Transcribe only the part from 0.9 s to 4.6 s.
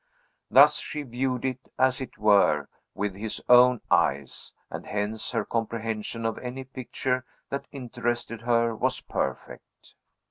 viewed it, as it were, with his own eyes,